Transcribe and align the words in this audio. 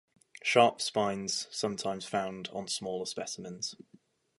Sharp 0.41 0.81
spines 0.81 1.47
sometimes 1.51 2.05
found 2.07 2.49
on 2.53 2.67
smaller 2.67 3.05
specimens. 3.05 3.75